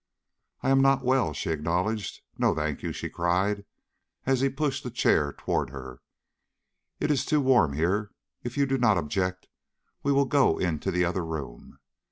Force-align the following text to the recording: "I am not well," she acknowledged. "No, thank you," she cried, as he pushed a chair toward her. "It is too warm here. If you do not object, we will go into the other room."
"I 0.63 0.71
am 0.71 0.81
not 0.81 1.03
well," 1.05 1.31
she 1.31 1.51
acknowledged. 1.51 2.21
"No, 2.35 2.55
thank 2.55 2.81
you," 2.81 2.91
she 2.91 3.07
cried, 3.07 3.65
as 4.25 4.41
he 4.41 4.49
pushed 4.49 4.83
a 4.83 4.89
chair 4.89 5.31
toward 5.31 5.69
her. 5.69 6.01
"It 6.99 7.11
is 7.11 7.23
too 7.23 7.39
warm 7.39 7.73
here. 7.73 8.09
If 8.43 8.57
you 8.57 8.65
do 8.65 8.79
not 8.79 8.97
object, 8.97 9.47
we 10.01 10.11
will 10.11 10.25
go 10.25 10.57
into 10.57 10.89
the 10.89 11.05
other 11.05 11.23
room." 11.23 11.77